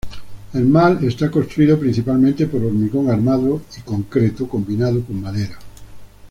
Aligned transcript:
El 0.55 0.65
Mall 0.65 0.97
está 1.03 1.29
construido 1.29 1.79
principalmente 1.79 2.47
por 2.47 2.63
hormigón 2.63 3.11
armado 3.11 3.61
y 3.77 3.81
concreto 3.81 4.49
combinado 4.49 5.03
con 5.05 5.21
madera. 5.21 5.59